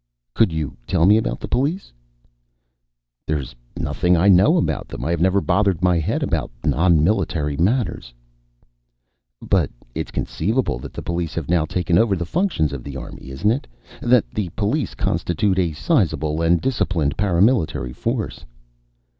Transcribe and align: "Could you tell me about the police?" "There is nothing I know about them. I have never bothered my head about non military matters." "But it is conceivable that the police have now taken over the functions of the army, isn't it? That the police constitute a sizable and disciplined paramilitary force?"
"Could 0.33 0.51
you 0.51 0.77
tell 0.87 1.05
me 1.05 1.15
about 1.15 1.39
the 1.39 1.47
police?" 1.47 1.93
"There 3.27 3.37
is 3.37 3.53
nothing 3.77 4.17
I 4.17 4.29
know 4.29 4.57
about 4.57 4.87
them. 4.87 5.05
I 5.05 5.11
have 5.11 5.21
never 5.21 5.41
bothered 5.41 5.83
my 5.83 5.99
head 5.99 6.23
about 6.23 6.49
non 6.65 7.03
military 7.03 7.55
matters." 7.55 8.11
"But 9.43 9.69
it 9.93 10.07
is 10.07 10.11
conceivable 10.11 10.79
that 10.79 10.93
the 10.93 11.03
police 11.03 11.35
have 11.35 11.49
now 11.49 11.65
taken 11.65 11.99
over 11.99 12.15
the 12.15 12.25
functions 12.25 12.73
of 12.73 12.83
the 12.83 12.97
army, 12.97 13.29
isn't 13.29 13.51
it? 13.51 13.67
That 14.01 14.27
the 14.31 14.49
police 14.55 14.95
constitute 14.95 15.59
a 15.59 15.71
sizable 15.73 16.41
and 16.41 16.59
disciplined 16.59 17.15
paramilitary 17.15 17.93
force?" 17.95 18.43